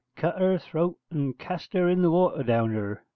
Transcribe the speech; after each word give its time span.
Cut 0.15 0.39
her 0.39 0.57
throat 0.57 0.97
and 1.11 1.37
cast 1.37 1.73
her 1.73 1.87
in 1.87 2.01
the 2.01 2.09
water 2.09 2.41
down 2.41 2.71
yurr.' 2.71 3.01